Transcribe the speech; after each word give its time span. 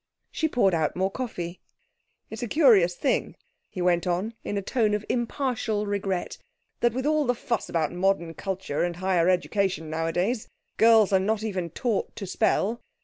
She 0.31 0.47
poured 0.49 0.73
out 0.73 0.95
more 0.95 1.11
coffee. 1.11 1.61
'It's 2.31 2.41
a 2.41 2.47
curious 2.47 2.95
thing,' 2.95 3.35
he 3.69 3.83
went 3.83 4.07
on 4.07 4.33
in 4.43 4.57
a 4.57 4.61
tone 4.63 4.95
of 4.95 5.05
impartial 5.09 5.85
regret, 5.85 6.39
'that, 6.79 6.93
with 6.93 7.05
all 7.05 7.23
the 7.25 7.35
fuss 7.35 7.69
about 7.69 7.91
modern 7.91 8.33
culture 8.33 8.81
and 8.83 8.95
higher 8.95 9.29
education 9.29 9.91
nowadays, 9.91 10.47
girls 10.77 11.13
are 11.13 11.19
not 11.19 11.43
even 11.43 11.69
taught 11.69 12.15
to 12.15 12.25
spell!' 12.25 12.81